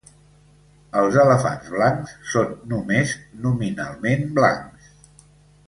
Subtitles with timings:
[1.01, 3.13] Els elefants blancs són només
[3.45, 4.91] nominalment blancs.